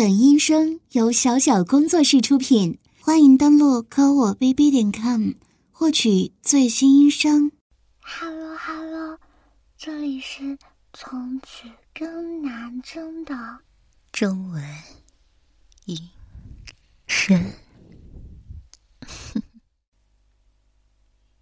[0.00, 5.32] 本音声由小小工作室出品，欢迎登录科我 bb 点 com
[5.70, 7.52] 获取最新音声。
[8.00, 9.18] Hello Hello，
[9.76, 10.58] 这里是
[10.94, 13.58] 从此更难争的
[14.10, 14.64] 中文
[15.84, 16.08] 音
[17.06, 17.52] 声。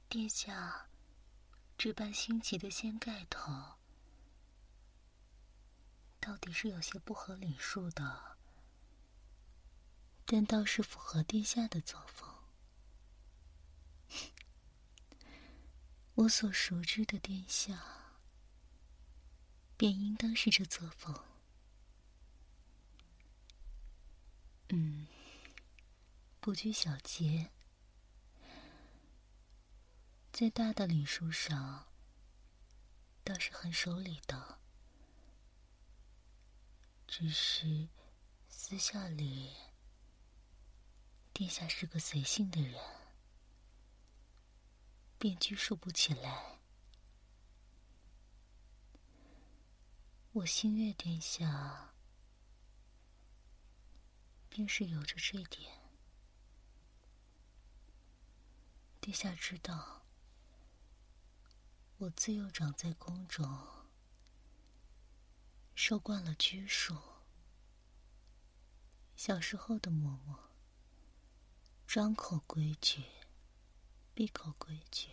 [0.09, 0.89] 殿下，
[1.77, 3.53] 这般新奇的掀盖头，
[6.19, 8.37] 到底是有些不合礼数的。
[10.31, 12.29] 但倒是符合殿下的作风。
[16.17, 17.83] 我所熟知的殿下，
[19.79, 21.19] 便应当是这作风。
[24.69, 25.07] 嗯，
[26.41, 27.51] 不拘小节，
[30.31, 31.87] 在大的礼数上，
[33.25, 34.59] 倒是很守礼的。
[37.07, 37.89] 只是
[38.51, 39.68] 私下里。
[41.39, 42.75] 殿下是个随性的人，
[45.21, 46.59] 便拘束不起来。
[50.33, 51.95] 我心悦殿下，
[54.49, 55.73] 便是有着这点。
[59.01, 60.05] 殿下知道，
[61.99, 63.47] 我自幼长在宫中，
[65.77, 67.01] 受惯了拘束。
[69.15, 70.48] 小时候的嬷嬷。
[71.89, 73.03] 张口规矩，
[74.13, 75.09] 闭口规矩，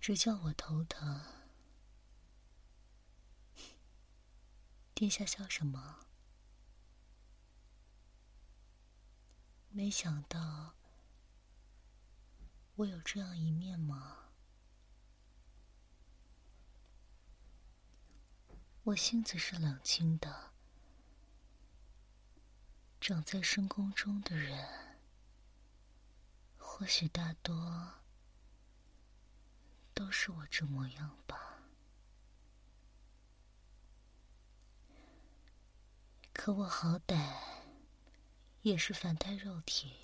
[0.00, 1.20] 只叫我头疼。
[4.94, 6.06] 殿下笑什么？
[9.70, 10.76] 没想到
[12.76, 14.28] 我有这样一面吗？
[18.84, 20.49] 我性子是冷清的。
[23.00, 24.68] 长在深宫中的人，
[26.58, 27.94] 或许大多
[29.94, 31.62] 都是我这模样吧。
[36.34, 37.36] 可我好歹
[38.60, 39.96] 也是凡胎肉体，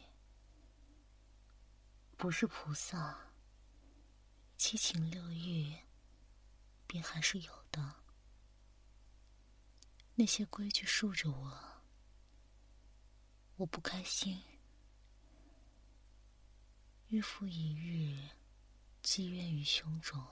[2.16, 3.30] 不是菩萨，
[4.56, 5.76] 七情六欲
[6.86, 7.96] 便还是有的。
[10.14, 11.75] 那些规矩束着我。
[13.58, 14.42] 我不开心，
[17.08, 18.28] 日复一日，
[19.02, 20.22] 积怨于胸中，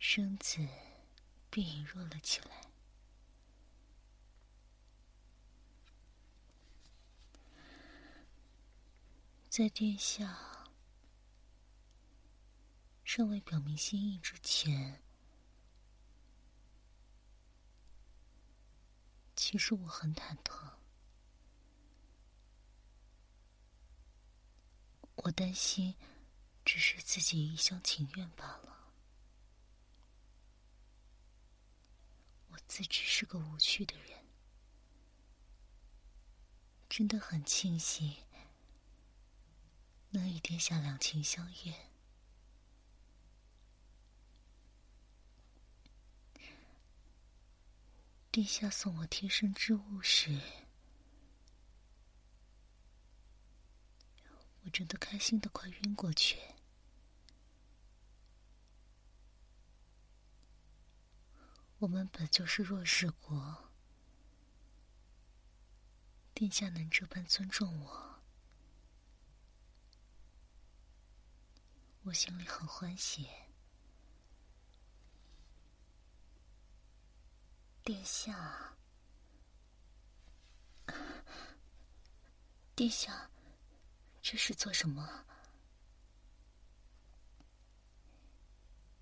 [0.00, 0.66] 身子
[1.50, 2.60] 便隐弱了起来。
[9.48, 10.66] 在殿下
[13.04, 15.00] 尚未表明心意之前。
[19.52, 20.72] 其实我很忐忑，
[25.16, 25.94] 我担心
[26.64, 28.94] 只是自己一厢情愿罢了。
[32.48, 34.24] 我自知是个无趣的人，
[36.88, 38.24] 真的很庆幸
[40.08, 41.91] 能与殿下两情相悦。
[48.32, 50.40] 殿下送我贴身之物时，
[54.64, 56.38] 我真的开心的快晕过去。
[61.76, 63.70] 我们本就是弱势国，
[66.32, 68.22] 殿下能这般尊重我，
[72.04, 73.28] 我心里很欢喜。
[77.84, 78.76] 殿下，
[82.76, 83.28] 殿下，
[84.22, 85.24] 这是做什么？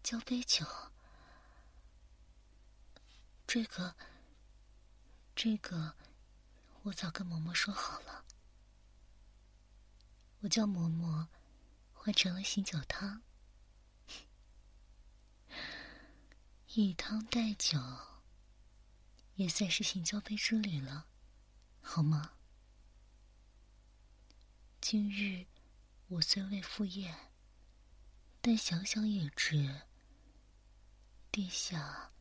[0.02, 0.64] 交杯酒。
[3.46, 3.94] 这个，
[5.34, 5.94] 这个，
[6.82, 8.24] 我早跟嬷嬷说好了。
[10.40, 11.26] 我叫嬷嬷
[11.92, 13.20] 换成了醒酒汤，
[16.68, 17.78] 以汤代酒。
[19.40, 21.06] 也算是行交杯之礼了，
[21.80, 22.32] 好吗？
[24.82, 25.46] 今日
[26.08, 27.32] 我虽未赴宴，
[28.42, 29.80] 但想想也知，
[31.30, 32.12] 殿下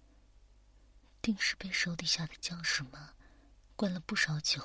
[1.22, 3.14] 定是被手底下的将士们
[3.76, 4.64] 灌了不少酒。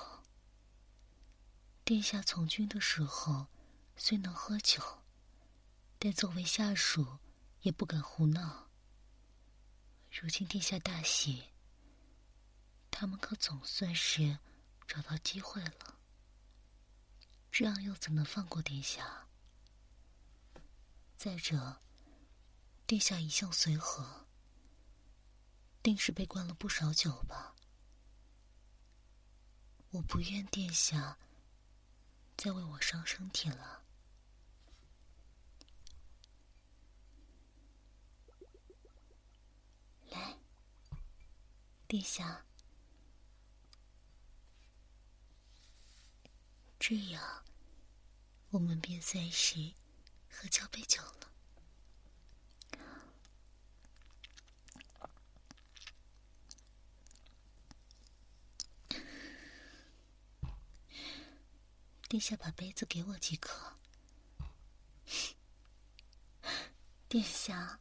[1.84, 3.48] 殿下从军的时候
[3.96, 5.02] 虽能喝酒，
[5.98, 7.18] 但作为下属
[7.62, 8.68] 也不敢胡闹。
[10.12, 11.48] 如今殿下大喜，
[12.96, 14.38] 他们可总算是
[14.87, 15.99] 找到机会了。
[17.50, 19.26] 这样又怎能放过殿下？
[21.17, 21.82] 再者，
[22.87, 24.26] 殿下一向随和，
[25.82, 27.56] 定是被灌了不少酒吧？
[29.91, 31.19] 我不愿殿下
[32.37, 33.82] 再为我伤身体了。
[40.11, 40.38] 来，
[41.88, 42.46] 殿下，
[46.86, 47.42] 这样
[48.50, 49.72] 我们便算是
[50.28, 51.31] 喝交杯酒了。
[62.06, 63.78] 殿下，把杯子给我即可。
[67.08, 67.81] 殿下，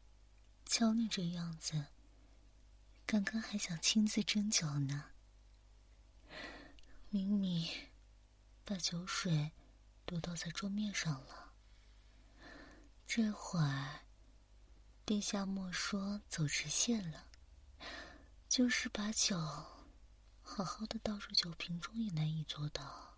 [0.65, 1.87] 瞧你这样子，
[3.05, 5.11] 刚刚还想亲自斟酒呢。
[7.09, 7.67] 明明
[8.65, 9.51] 把酒水
[10.05, 11.53] 都倒在桌面上了，
[13.05, 14.05] 这会儿
[15.05, 17.27] 殿下莫说走直线了，
[18.47, 19.37] 就是把酒
[20.41, 23.17] 好好的倒入酒瓶中也难以做到。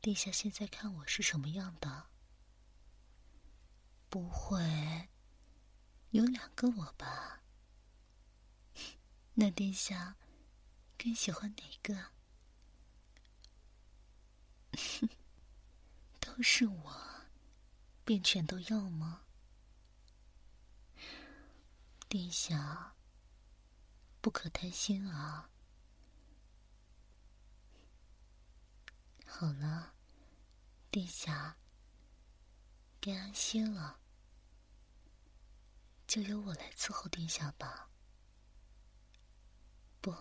[0.00, 2.06] 殿下现在看我是什么样的？
[4.08, 5.10] 不会
[6.10, 7.42] 有两个我吧？
[9.34, 10.16] 那殿下
[10.96, 12.17] 更喜欢哪个？
[16.20, 16.96] 都是我，
[18.04, 19.22] 便全都要吗？
[22.08, 22.94] 殿下
[24.20, 25.50] 不可贪心啊！
[29.26, 29.94] 好了，
[30.90, 31.58] 殿下，
[32.98, 34.00] 别安心了，
[36.06, 37.90] 就由我来伺候殿下吧。
[40.00, 40.14] 不，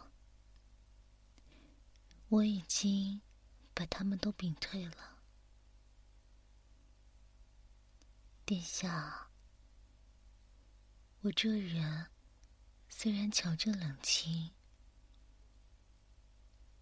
[2.29, 3.21] 我已经
[3.77, 5.19] 把他们都屏退了。
[8.43, 9.29] 殿下，
[11.21, 12.09] 我这人
[12.89, 14.49] 虽然瞧着冷清，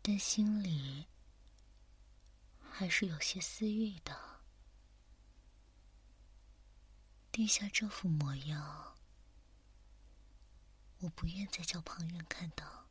[0.02, 1.10] 但心里……
[2.72, 4.42] 还是有些私欲的。
[7.30, 8.96] 殿下这副模样，
[11.00, 12.85] 我不愿再叫旁人看到。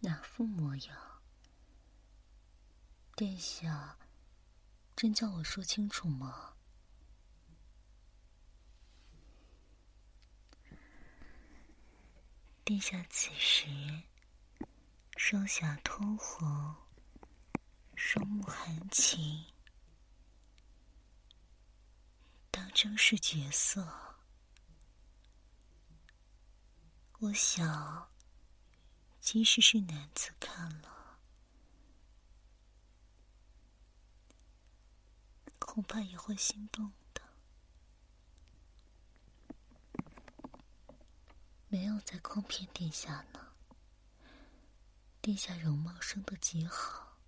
[0.00, 1.22] 哪副模样？
[3.16, 3.98] 殿下，
[4.94, 6.54] 真叫我说清楚吗？
[12.64, 13.66] 殿下此时。
[15.16, 16.76] 双颊通红，
[17.96, 19.44] 双目含情，
[22.52, 23.84] 当真是绝色。
[27.18, 28.08] 我想，
[29.30, 31.18] 即使是男子看了，
[35.58, 37.20] 恐怕也会心动的。
[41.68, 43.52] 没有在诓骗殿下呢。
[45.20, 47.18] 殿下容貌生得极好，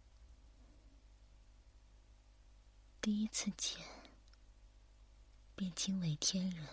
[3.02, 3.86] 第一次见
[5.54, 6.66] 便惊为天人。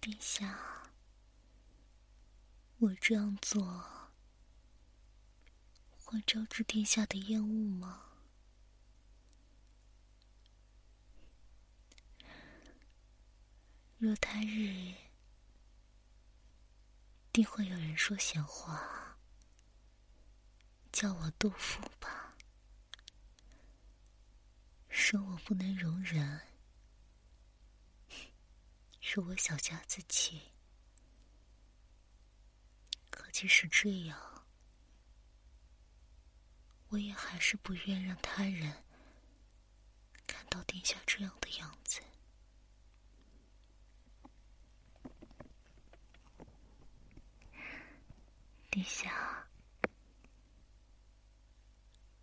[0.00, 0.79] 殿下，
[2.80, 3.62] 我这样做
[5.98, 8.06] 会招致殿下的厌恶吗？
[13.98, 14.94] 若他日……
[17.30, 19.18] 定会有人说闲话，
[20.90, 22.34] 叫我杜甫吧，
[24.88, 26.40] 说我不能容忍，
[29.02, 30.40] 说我小家子气。
[33.30, 34.44] 即使这样，
[36.88, 38.84] 我也还是不愿让他人
[40.26, 42.00] 看到殿下这样的样子。
[48.70, 49.48] 殿下，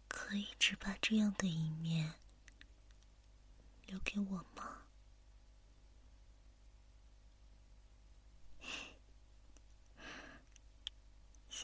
[0.08, 2.14] 可以只把这样的一面
[3.86, 4.87] 留给我吗？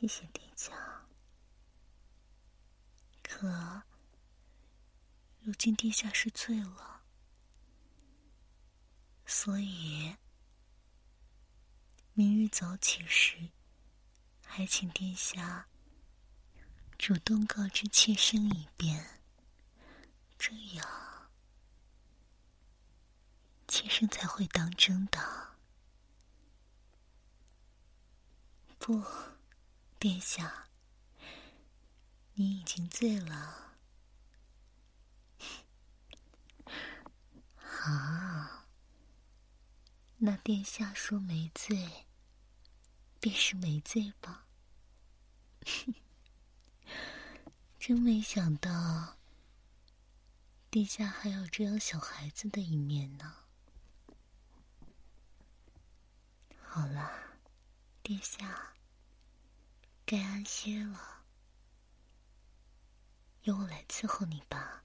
[0.03, 0.74] 谢谢殿下。
[3.22, 3.81] 可
[5.39, 7.03] 如今殿下是醉了，
[9.25, 10.13] 所以
[12.12, 13.38] 明日早起时。
[14.45, 15.67] 还请殿下
[16.98, 19.22] 主动告知妾身一遍，
[20.38, 20.86] 这样，
[23.69, 25.55] 妾身才会当真的。
[28.77, 29.01] 不，
[30.03, 30.67] 殿下，
[32.33, 33.77] 你已经醉了。
[37.55, 38.65] 好，
[40.17, 42.05] 那殿下说没醉，
[43.22, 44.45] 便是没醉吧。
[47.79, 49.15] 真没想到，
[50.69, 53.38] 殿下还有这样小孩子的一面呢。
[56.62, 57.38] 好了，
[58.01, 58.74] 殿下，
[60.05, 61.24] 该安歇了，
[63.43, 64.83] 由我来伺候你吧。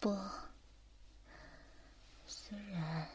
[0.00, 0.16] 不，
[2.26, 3.08] 虽然。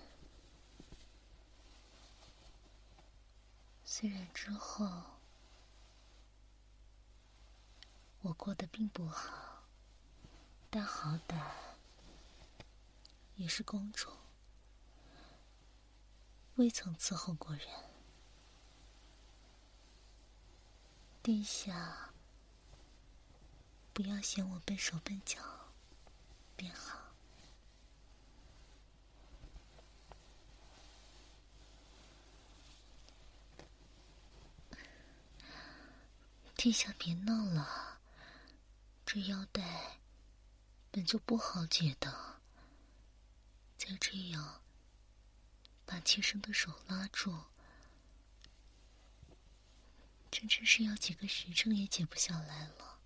[3.84, 4.88] 虽然之后
[8.22, 9.64] 我过得并不好，
[10.70, 11.36] 但好歹
[13.38, 14.12] 也是公主，
[16.58, 17.68] 未曾伺候过人。
[21.22, 22.12] 殿下，
[23.94, 25.40] 不要嫌我笨手笨脚，
[26.56, 26.98] 便好。
[36.56, 38.00] 殿下别闹了，
[39.06, 40.00] 这腰带
[40.90, 42.12] 本就不好解的，
[43.78, 44.60] 再这样
[45.88, 47.46] 把妾身的手拉住，
[50.30, 53.00] 这真是要几个时辰也解不下来了。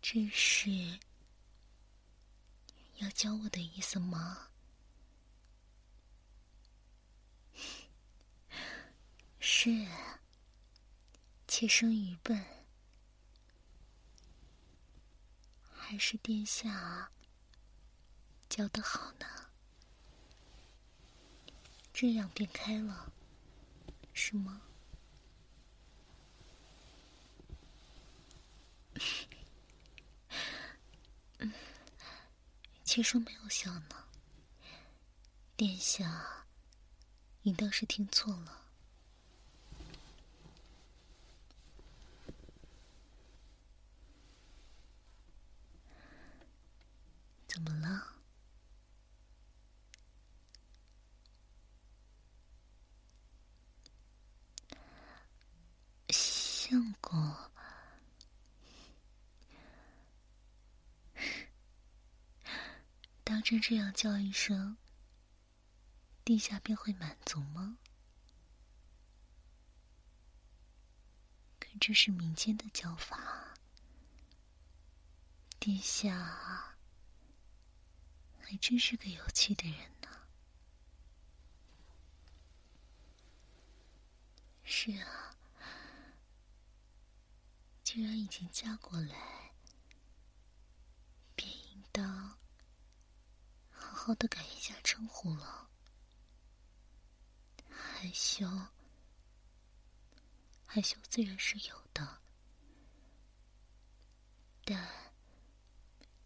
[0.00, 0.98] 这是
[2.96, 4.48] 要教我的意思吗？
[9.38, 9.86] 是，
[11.46, 12.55] 妾身愚笨，
[15.88, 17.12] 还是殿下
[18.48, 19.26] 教的好呢？
[21.92, 23.12] 这样便开了，
[24.12, 24.62] 是吗？
[31.38, 31.52] 嗯，
[32.82, 34.08] 妾身没有笑呢，
[35.56, 36.44] 殿下，
[37.42, 38.64] 你倒是听错了。
[47.46, 48.12] 怎么了，
[56.10, 57.34] 相公？
[63.24, 64.76] 当真这样叫一声，
[66.24, 67.78] 地下便会满足吗？
[71.60, 73.54] 可这是民间的叫法，
[75.60, 76.74] 地下。
[78.40, 80.08] 还真是个有趣的人呢。
[84.64, 85.36] 是啊，
[87.84, 89.52] 既然已经嫁过来，
[91.36, 92.36] 便应当
[94.06, 95.68] 好的改一下称呼了。
[97.68, 98.46] 害羞，
[100.64, 102.22] 害羞自然是有的，
[104.64, 104.88] 但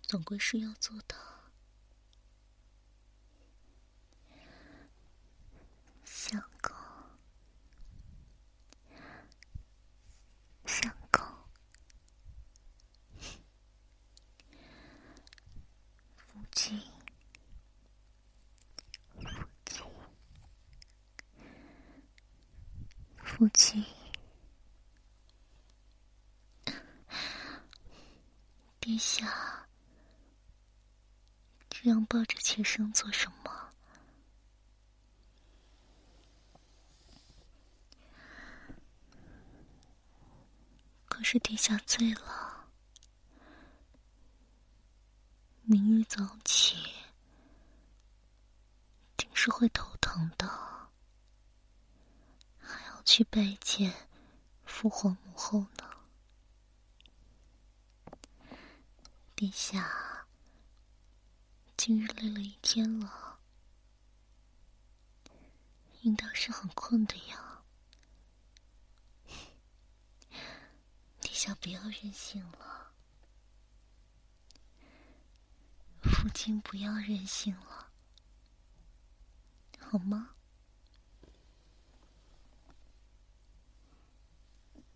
[0.02, 1.16] 总归是要做的。
[6.04, 6.76] 相公，
[10.66, 11.24] 相公，
[16.14, 16.78] 父亲，
[19.14, 19.24] 父
[19.64, 19.82] 亲，
[23.24, 23.84] 父亲，
[28.80, 29.66] 殿下，
[31.70, 33.72] 这样抱着妾身做什么？
[41.06, 42.68] 可是殿下醉了，
[45.62, 46.76] 明日早起
[49.16, 50.46] 定是会头疼的，
[52.58, 53.92] 还要去拜见
[54.64, 55.79] 父皇母后呢。
[59.40, 60.26] 殿下
[61.74, 63.38] 今日累了一天了，
[66.02, 67.62] 应当是很困的呀。
[71.22, 72.92] 殿下不要任性了，
[76.02, 77.90] 父亲不要任性了。
[79.78, 80.34] 好吗？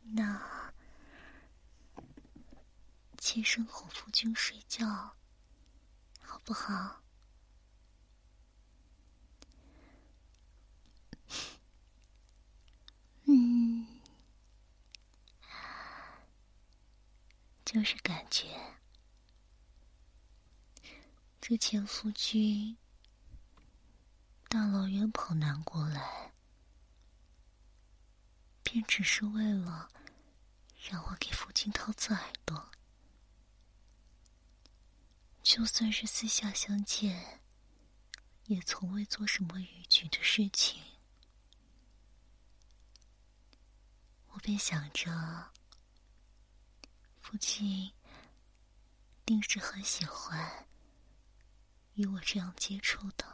[0.02, 0.53] 那
[3.34, 4.86] 亲身哄夫君睡觉，
[6.20, 7.02] 好不好？
[13.24, 14.00] 嗯，
[17.64, 18.76] 就是感觉。
[21.40, 22.78] 之前夫君
[24.48, 26.30] 大老远跑南过来，
[28.62, 29.90] 便只是为了
[30.88, 32.14] 让我给夫君掏刺
[35.54, 37.40] 就算是私下相见，
[38.46, 40.82] 也从未做什么逾矩的事情。
[44.30, 45.52] 我便想着，
[47.20, 47.92] 父亲
[49.24, 50.66] 定是很喜欢。
[51.92, 53.24] 与我这样接触的，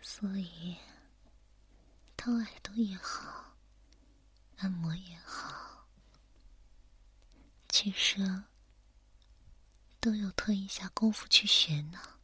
[0.00, 0.74] 所以
[2.16, 3.54] 掏耳朵也好，
[4.56, 5.73] 按摩也好，
[7.74, 8.44] 其实
[9.98, 12.20] 都有特意下功夫去学呢，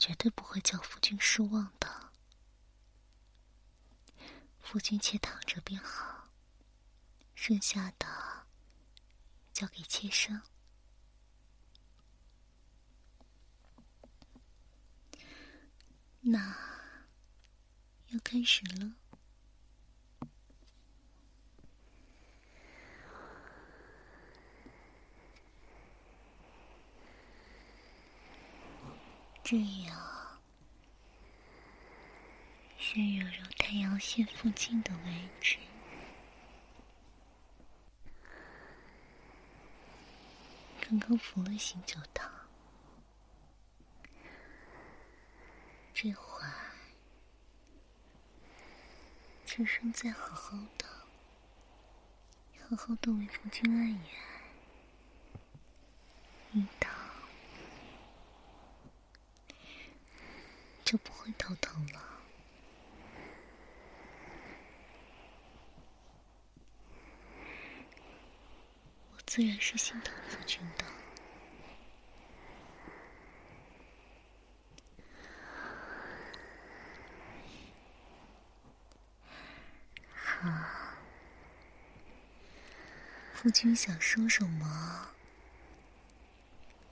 [0.00, 2.10] 绝对不会叫夫君失望的。
[4.58, 6.28] 夫君且躺着便好，
[7.36, 8.48] 剩下的
[9.52, 10.42] 交给妾身。
[16.20, 16.40] 那
[18.08, 19.03] 要开始了。
[29.54, 29.96] 这样，
[32.76, 35.58] 先揉揉太阳穴附近的位置，
[40.80, 42.28] 刚刚服了醒酒汤。
[45.94, 46.72] 这会儿，
[49.46, 50.84] 只剩再好好的、
[52.68, 54.42] 好好的为夫君按一按，
[56.54, 56.92] 一躺
[60.84, 62.00] 就不会头疼了。
[69.12, 70.84] 我自然是心疼夫君的。
[83.32, 85.08] 夫君想说什么，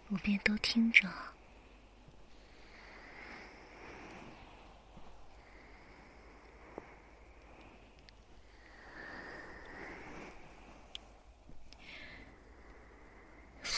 [0.09, 1.09] 我便都听着。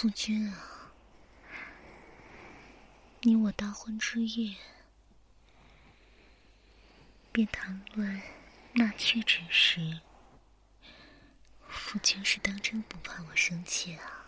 [0.05, 0.93] 夫君啊，
[3.23, 4.55] 你我大婚之夜，
[7.33, 8.21] 便谈论
[8.75, 10.01] 纳妾之事。
[11.67, 14.27] 夫君是当真不怕我生气啊？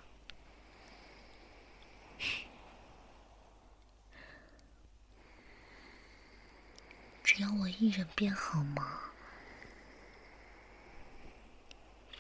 [7.23, 9.13] 只要我一人便好吗？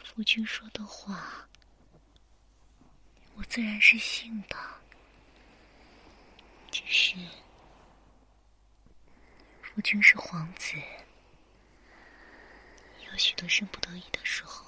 [0.04, 1.48] 夫君说的话，
[3.36, 4.56] 我自然是信的。
[6.70, 7.14] 只是，
[9.62, 10.76] 夫君是皇子，
[13.10, 14.64] 有许多生不得已的时候。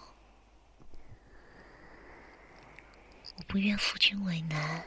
[3.37, 4.85] 我不愿夫君为难。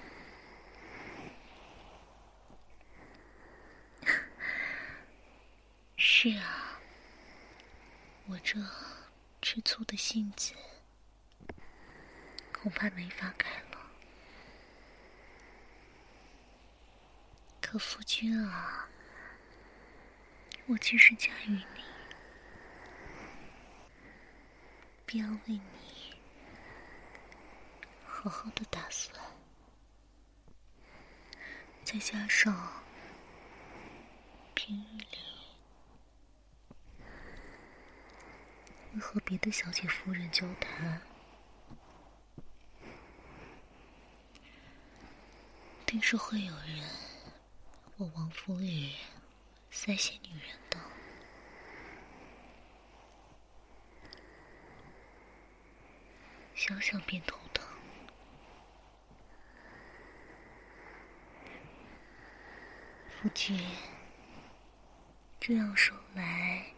[5.97, 6.79] 是啊，
[8.25, 8.59] 我这
[9.41, 10.53] 吃醋的性子，
[12.51, 13.70] 恐怕没法改了。
[17.71, 18.85] 可夫君啊，
[20.65, 21.63] 我既是嫁与你，
[25.05, 25.61] 便要为你。
[28.05, 29.17] 好好的打算，
[31.85, 32.83] 再加上
[34.53, 35.17] 平日里
[38.93, 41.01] 会和别的小姐夫人交谈，
[45.85, 46.85] 定是会有人
[48.01, 48.95] 往王府里
[49.69, 50.79] 塞些女人的，
[56.55, 57.63] 想想便头疼。
[63.11, 63.63] 夫君，
[65.39, 66.73] 这样说来，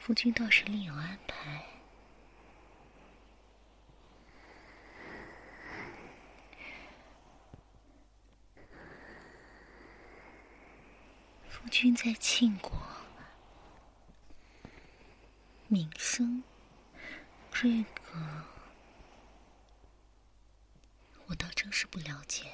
[0.00, 1.64] 夫君倒是另有安排。
[11.72, 12.70] 君在庆国，
[15.68, 16.44] 名声，
[17.50, 18.44] 这个
[21.24, 22.44] 我倒真是不了解。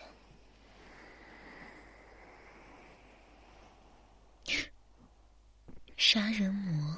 [5.97, 6.97] 杀人魔，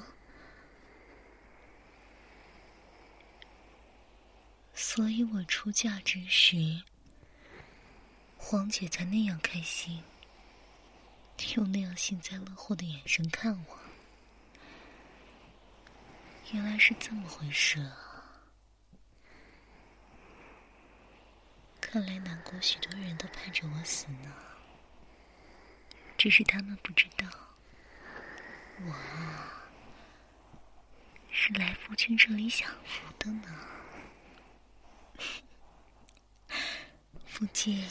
[4.75, 6.83] 所以我出嫁之时，
[8.37, 10.03] 黄姐才那样开心，
[11.55, 13.79] 用那样幸灾乐祸的眼神看我。
[16.51, 17.97] 原来是这么回事啊！
[21.79, 24.33] 看来南国许多人都盼着我死呢，
[26.17, 27.27] 只是他们不知道。
[28.83, 28.93] 我
[31.31, 33.67] 是来夫君这里享福的呢，
[37.27, 37.85] 夫君，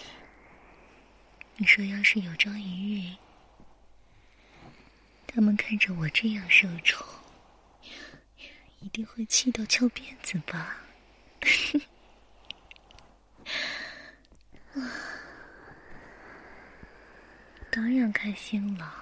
[1.56, 3.16] 你说要是有朝一日，
[5.32, 7.06] 他们看着我这样受宠，
[8.80, 10.80] 一定会气到翘辫子吧？
[17.70, 18.92] 当然开心了。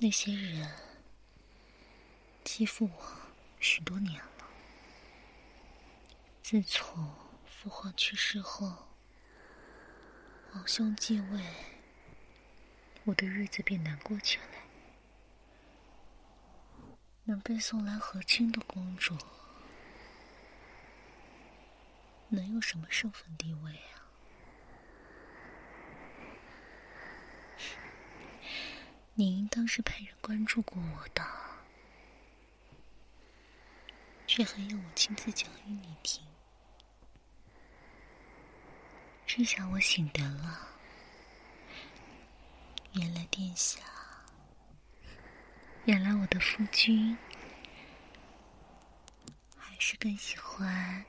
[0.00, 0.70] 那些人
[2.44, 2.92] 欺负我
[3.58, 4.44] 许多年了。
[6.42, 7.10] 自从
[7.46, 8.90] 父皇去世后，
[10.52, 11.42] 皇兄继位，
[13.04, 14.67] 我的日子便难过起来。
[17.28, 19.14] 能被送来和亲的公主，
[22.30, 24.08] 能有什么身份地位啊？
[29.12, 31.22] 你应当是派人关注过我的，
[34.26, 36.24] 却还要我亲自讲与你听。
[39.26, 40.66] 这下我醒得了，
[42.92, 43.80] 原来殿下，
[45.88, 47.16] 原来我的夫君，
[49.56, 51.02] 还是更喜欢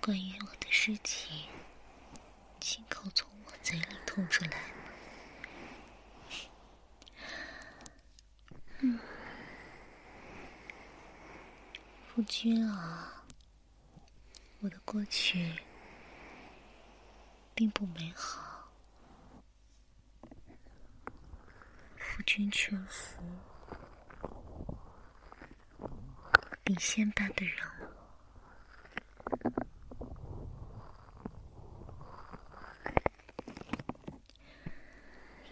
[0.00, 1.46] 关于我的事情，
[2.58, 4.58] 亲口从我嘴里吐出来。
[8.78, 8.98] 嗯，
[12.08, 13.26] 夫君啊，
[14.60, 15.52] 我的过去
[17.54, 18.70] 并不美好。
[21.98, 23.22] 夫君屈服，
[26.64, 27.84] 李仙般的人物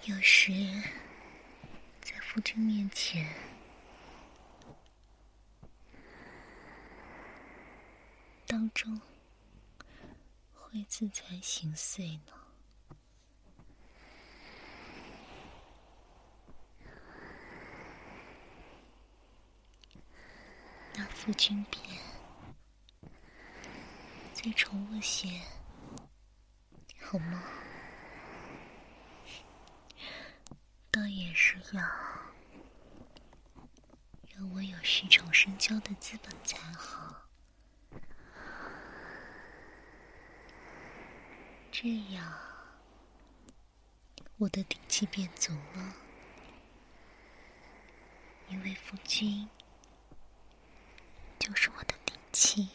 [0.07, 0.53] 有时
[2.01, 2.13] 在。
[2.33, 3.29] 夫君面前，
[8.47, 8.99] 当中
[10.55, 12.42] 会自惭形秽呢。
[21.33, 21.83] 夫君便
[24.35, 25.41] 再宠我些，
[27.01, 27.43] 好吗？
[30.91, 31.91] 倒也是要让。
[34.55, 37.23] 我有十宠深交的资本才好，
[41.71, 42.31] 这样
[44.37, 45.95] 我的底气便足了。
[48.51, 49.49] 因为夫君
[51.43, 52.69] 就是我的底气。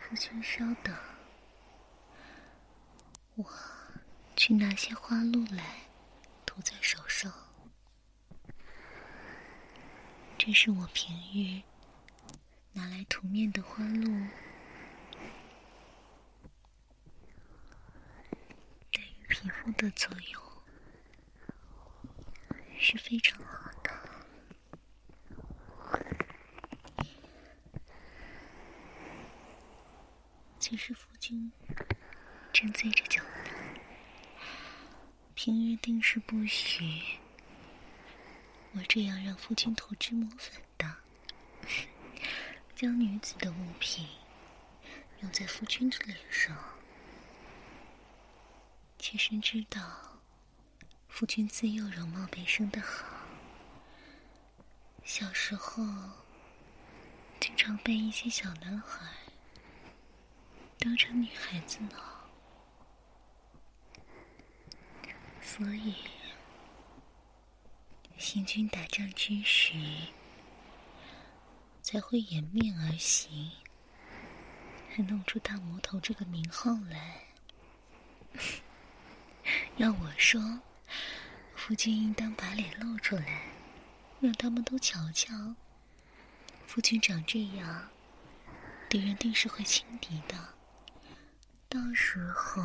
[0.00, 0.94] 夫君稍等，
[3.34, 3.44] 我
[4.36, 5.80] 去拿些花露来
[6.46, 7.32] 涂在手上。
[10.38, 11.62] 这是我平日
[12.72, 14.04] 拿来涂面的花露，
[18.90, 20.40] 对于皮肤的作用
[22.78, 23.90] 是非常好的。
[30.60, 31.50] 其实夫君
[32.52, 33.50] 正醉着酒呢，
[35.34, 37.02] 平日定是不许
[38.74, 40.86] 我这样让夫君涂脂抹粉的。
[42.76, 44.06] 将女子的物品
[45.20, 46.56] 用在夫君的脸上，
[49.12, 49.78] 妾身知道
[51.06, 53.04] 夫君自幼容貌便生得好，
[55.04, 55.84] 小时候
[57.38, 59.06] 经常被一些小男孩。
[60.78, 61.98] 当成女孩子呢，
[65.42, 65.94] 所以
[68.16, 69.74] 行军打仗之时，
[71.82, 73.50] 才会掩面而行，
[74.88, 77.26] 还弄出大魔头这个名号来。
[79.76, 80.40] 要我说，
[81.54, 83.42] 夫君应当把脸露出来，
[84.20, 85.32] 让他们都瞧瞧。
[86.66, 87.90] 夫君长这样，
[88.88, 90.36] 敌人定是会轻敌的。
[91.68, 92.62] 到时候，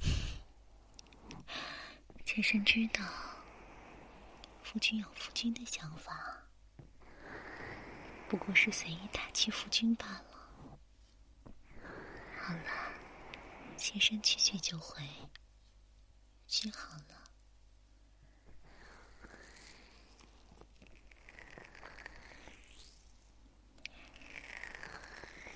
[2.24, 3.04] 妾身知道，
[4.62, 6.42] 夫君有夫君的想法，
[8.28, 10.24] 不过是随意打击夫君罢了。
[12.40, 12.87] 好了，
[13.78, 15.02] 妾身去去就回，
[16.48, 17.30] 去好了。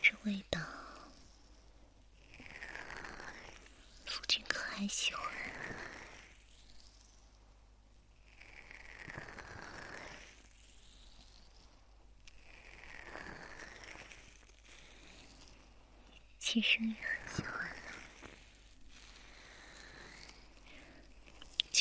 [0.00, 0.61] 这味道，
[4.06, 5.32] 夫君可还喜欢？
[16.38, 17.72] 妾身也很喜欢呢。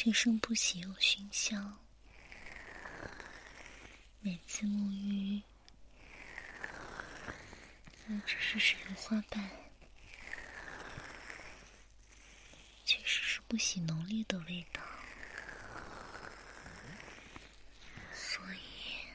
[0.04, 1.78] 却生不喜有熏香，
[4.20, 5.40] 每次沐浴，
[8.10, 9.48] 都只是使用花瓣，
[12.84, 14.82] 确实是不喜浓烈的味道，
[18.12, 19.06] 所以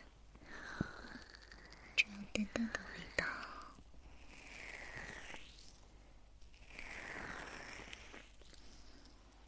[1.96, 3.26] 这样淡淡的味道。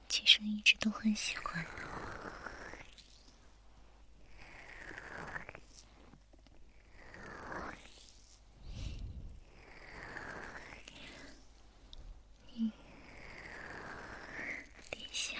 [0.08, 1.64] 妾身一直都很喜欢。
[12.56, 12.72] 嗯，
[14.90, 15.38] 殿下，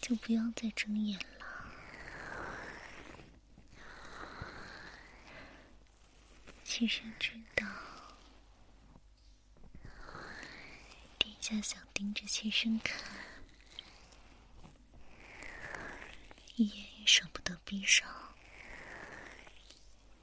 [0.00, 1.46] 就不要再睁眼了。
[6.62, 7.66] 妾身知道。
[11.18, 12.96] 殿下想盯着妾身看，
[16.54, 18.08] 一眼也舍不得闭上。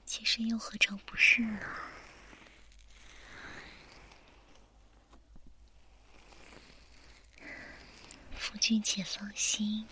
[0.06, 1.60] 妾身又何尝不是呢？
[8.38, 9.86] 夫君且放心，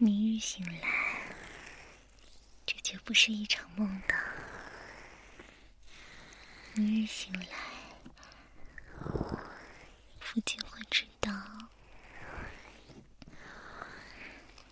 [0.00, 0.88] 明日醒来，
[2.64, 4.14] 这绝不是一场梦的。
[6.74, 7.48] 明日醒来。
[10.20, 11.32] 夫君会知道，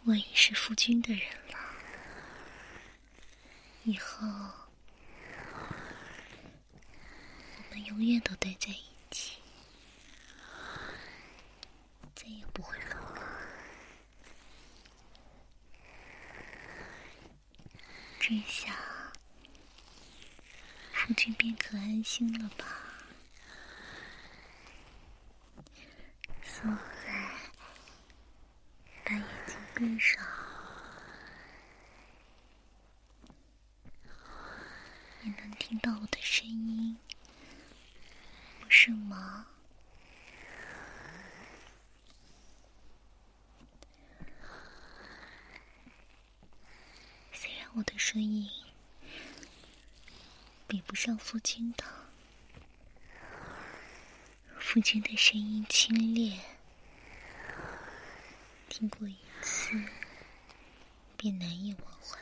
[0.04, 1.58] 我已是夫君的人了。
[3.82, 4.24] 以后，
[7.56, 9.40] 我们永远都待在一起，
[12.14, 13.26] 再也不会分开。
[18.28, 18.74] 这下，
[20.92, 22.66] 夫君便可安心了吧？
[26.42, 26.66] 现
[27.04, 27.36] 在，
[29.04, 30.26] 把眼睛闭上，
[35.20, 36.98] 你能听到我的声音，
[38.60, 39.46] 不是吗？
[47.32, 48.48] 虽然我的声音
[50.66, 51.84] 比不上父亲的。
[54.58, 56.40] 父亲的声音清冽，
[58.70, 59.78] 听过一次
[61.18, 62.18] 便难以忘怀。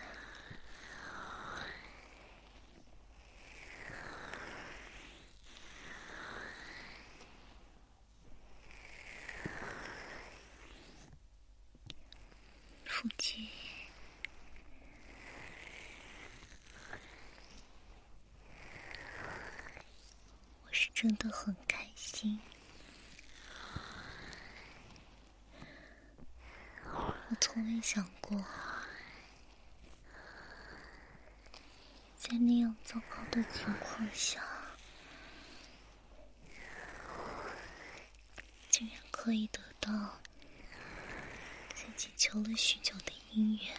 [12.86, 13.48] 父亲，
[20.64, 22.38] 我是真的很开心。
[27.30, 28.42] 我从未想过，
[32.16, 34.42] 在那样糟糕的情况下，
[38.70, 40.22] 竟然可以得到
[41.74, 43.76] 自己求了许久的姻缘。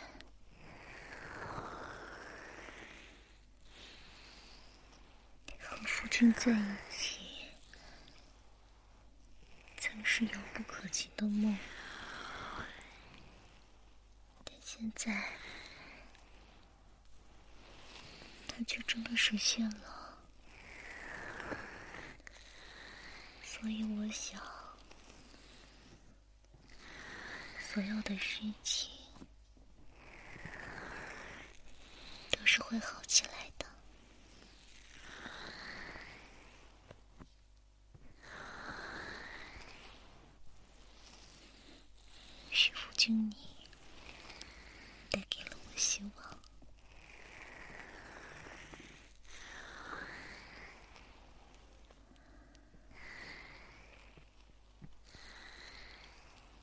[5.59, 7.47] 和夫君在一起，
[9.75, 11.57] 曾是遥不可及的梦。
[14.85, 15.33] 现在，
[18.47, 20.19] 它却真的实现了，
[23.43, 24.39] 所以我想，
[27.59, 28.91] 所有的事情
[32.29, 33.65] 都是会好起来的。
[42.51, 43.35] 是夫君你
[45.09, 46.11] 带给了我希望。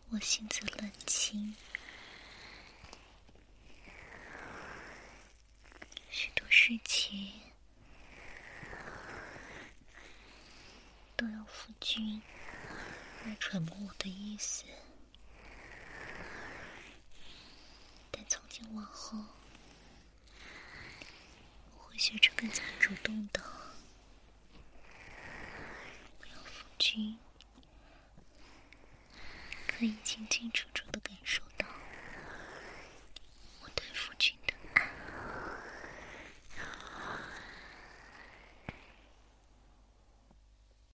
[0.09, 1.55] 我性子冷清。
[6.09, 7.33] 许多事情
[11.17, 12.23] 都要夫君
[13.25, 14.65] 来揣摩我的意思，
[18.11, 19.19] 但从今往后，